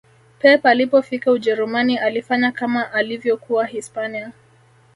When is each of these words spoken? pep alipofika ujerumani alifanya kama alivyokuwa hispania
pep 0.39 0.65
alipofika 0.65 1.31
ujerumani 1.31 1.97
alifanya 1.97 2.51
kama 2.51 2.91
alivyokuwa 2.93 3.65
hispania 3.65 4.31